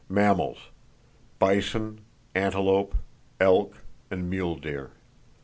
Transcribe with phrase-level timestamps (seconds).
[0.09, 0.69] Mammals:
[1.37, 2.01] bison,
[2.33, 2.95] antelope,
[3.39, 4.89] elk, and mule deer.